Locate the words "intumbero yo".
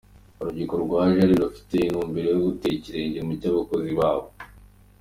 1.81-2.41